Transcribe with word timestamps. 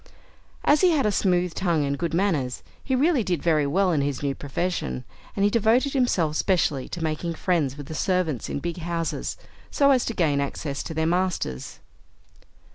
As 0.63 0.81
he 0.81 0.89
had 0.89 1.05
a 1.05 1.11
smooth 1.11 1.53
tongue 1.53 1.85
and 1.85 1.95
good 1.95 2.11
manners, 2.15 2.63
he 2.83 2.95
really 2.95 3.23
did 3.23 3.43
very 3.43 3.67
well 3.67 3.91
in 3.91 4.01
his 4.01 4.23
new 4.23 4.33
profession, 4.33 5.03
and 5.35 5.43
he 5.45 5.51
devoted 5.51 5.93
himself 5.93 6.35
specially 6.35 6.89
to 6.89 7.03
making 7.03 7.35
friends 7.35 7.77
with 7.77 7.85
the 7.85 7.93
servants 7.93 8.49
in 8.49 8.57
big 8.57 8.77
houses, 8.77 9.37
so 9.69 9.91
as 9.91 10.03
to 10.05 10.15
gain 10.15 10.41
access 10.41 10.81
to 10.81 10.95
their 10.95 11.05
masters. 11.05 11.81